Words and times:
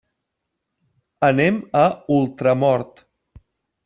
Anem 1.27 1.59
a 1.81 1.83
Ultramort. 2.15 3.05